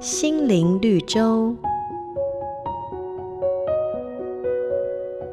[0.00, 1.52] 心灵绿洲。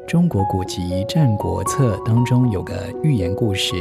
[0.08, 3.76] 中国古籍《战国策》当中有个寓言故事，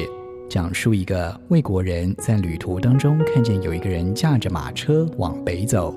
[0.47, 5.92] 讲述一个魏国人在旅途当中看见有一个人驾着马车往北走，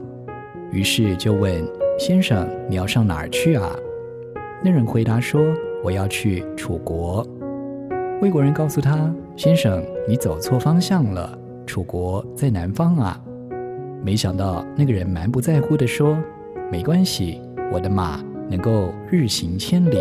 [0.72, 1.62] 于是就问
[1.98, 3.76] 先生：“你要上哪儿去啊？”
[4.64, 5.42] 那人回答说
[5.84, 7.26] ：“我要去楚国。”
[8.22, 13.22] 魏国人告诉他：“先生，你走错方向了，楚国在南方啊。”
[14.02, 16.18] 没想到那个人满不在乎地说
[16.70, 17.40] ：“没关系，
[17.72, 19.98] 我的马。”能够日行千里，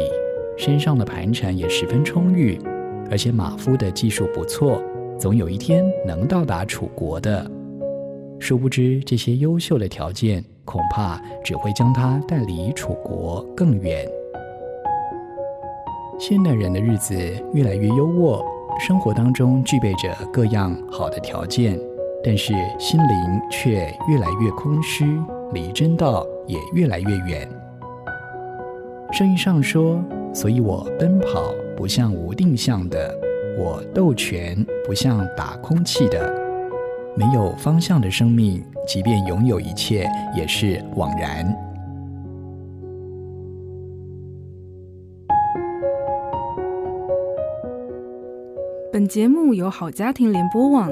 [0.58, 2.58] 身上的盘缠也十分充裕，
[3.12, 4.82] 而且马夫的技术不错，
[5.20, 7.46] 总有一天能到达楚国的。
[8.40, 14.10] 殊不知，这些优秀的条件恐怕只会将他带离楚国更远。
[16.18, 17.14] 现代人的日子
[17.54, 18.42] 越来越优渥，
[18.80, 21.78] 生活当中具备着各样好的条件，
[22.28, 25.18] 但是心灵却越来越空虚，
[25.54, 27.48] 离真道也越来越远。
[29.14, 30.04] 圣经上说
[30.36, 33.18] ：“所以我奔跑不像无定向的，
[33.58, 36.36] 我斗拳不像打空气的。
[37.16, 40.06] 没有方向的生命，即便拥有一切，
[40.36, 41.48] 也是枉然。”
[48.92, 50.92] 本节目由好家庭联播网、